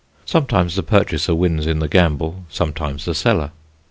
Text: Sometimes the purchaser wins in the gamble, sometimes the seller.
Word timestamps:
Sometimes 0.25 0.75
the 0.75 0.81
purchaser 0.81 1.35
wins 1.35 1.67
in 1.67 1.77
the 1.77 1.87
gamble, 1.87 2.45
sometimes 2.49 3.05
the 3.05 3.13
seller. 3.13 3.51